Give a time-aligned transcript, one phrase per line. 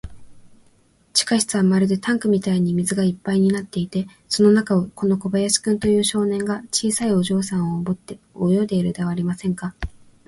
[1.13, 9.75] 地下室はまるでタンクみたいに水がいっぱいになっていて、その中を、この小林君という少年が、小さいお嬢さんをおぶって泳いでいるじゃありませんか。